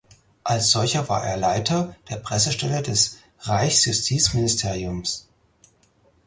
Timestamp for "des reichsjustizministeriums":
2.81-5.27